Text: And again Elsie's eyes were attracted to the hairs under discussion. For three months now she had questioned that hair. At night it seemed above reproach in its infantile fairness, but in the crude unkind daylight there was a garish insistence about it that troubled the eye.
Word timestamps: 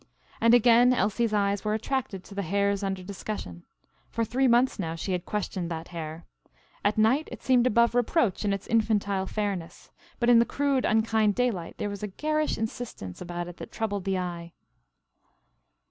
And 0.41 0.55
again 0.55 0.93
Elsie's 0.93 1.31
eyes 1.31 1.63
were 1.63 1.75
attracted 1.75 2.23
to 2.23 2.33
the 2.33 2.41
hairs 2.41 2.81
under 2.81 3.03
discussion. 3.03 3.65
For 4.09 4.25
three 4.25 4.47
months 4.47 4.79
now 4.79 4.95
she 4.95 5.11
had 5.11 5.27
questioned 5.27 5.69
that 5.69 5.89
hair. 5.89 6.25
At 6.83 6.97
night 6.97 7.29
it 7.31 7.43
seemed 7.43 7.67
above 7.67 7.93
reproach 7.93 8.43
in 8.43 8.51
its 8.51 8.65
infantile 8.65 9.27
fairness, 9.27 9.91
but 10.19 10.27
in 10.27 10.39
the 10.39 10.43
crude 10.43 10.85
unkind 10.85 11.35
daylight 11.35 11.75
there 11.77 11.87
was 11.87 12.01
a 12.01 12.07
garish 12.07 12.57
insistence 12.57 13.21
about 13.21 13.47
it 13.47 13.57
that 13.57 13.71
troubled 13.71 14.05
the 14.05 14.17
eye. 14.17 14.53